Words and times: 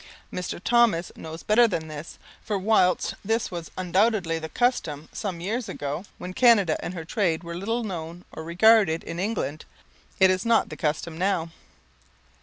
Mr. 0.33 0.59
Thomas 0.59 1.11
knows 1.15 1.43
better 1.43 1.67
than 1.67 1.87
this, 1.87 2.17
for, 2.43 2.57
whilst 2.57 3.13
this 3.23 3.51
was 3.51 3.69
undoubtedly 3.77 4.39
the 4.39 4.49
custom 4.49 5.07
some 5.13 5.39
years 5.39 5.69
ago 5.69 6.05
when 6.17 6.33
Canada 6.33 6.75
and 6.83 6.95
her 6.95 7.05
trade 7.05 7.43
were 7.43 7.53
little 7.53 7.83
known 7.83 8.25
or 8.31 8.43
regarded 8.43 9.03
in 9.03 9.19
England, 9.19 9.63
it 10.19 10.31
is 10.31 10.43
not 10.43 10.69
the 10.69 10.75
custom 10.75 11.19
now. 11.19 11.51